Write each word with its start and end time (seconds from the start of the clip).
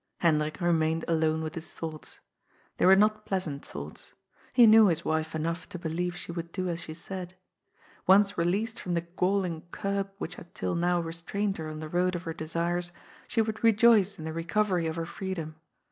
Hendrik 0.17 0.59
remained 0.59 1.05
alone 1.07 1.43
with 1.43 1.53
his 1.53 1.73
thoughts. 1.73 2.19
They 2.77 2.87
were 2.87 2.95
not 2.95 3.23
pleasant 3.23 3.63
thoughts. 3.63 4.13
He 4.51 4.65
knew 4.65 4.87
his 4.87 5.05
wife 5.05 5.35
enough 5.35 5.69
to 5.69 5.77
be 5.77 5.89
lieve 5.89 6.15
she 6.15 6.31
would 6.31 6.51
do 6.51 6.67
as 6.69 6.81
she 6.81 6.95
said. 6.95 7.35
Once 8.07 8.35
released 8.35 8.79
from 8.79 8.95
the 8.95 9.01
galling 9.01 9.61
curb 9.69 10.09
which 10.17 10.37
had 10.37 10.55
till 10.55 10.73
now 10.73 10.99
restrained 10.99 11.57
her 11.59 11.69
on 11.69 11.81
the 11.81 11.87
road 11.87 12.15
of 12.15 12.23
her 12.23 12.33
desires, 12.33 12.91
she 13.27 13.43
would 13.43 13.63
rejoice 13.63 14.17
in 14.17 14.25
the 14.25 14.33
recovery 14.33 14.87
of 14.87 14.95
her 14.95 15.05
free 15.05 15.35
dom. 15.35 15.53